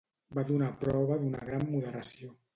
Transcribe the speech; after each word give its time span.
Va 0.37 0.45
donar 0.47 0.69
prova 0.85 1.19
d'una 1.21 1.45
gran 1.51 1.69
moderació. 1.77 2.35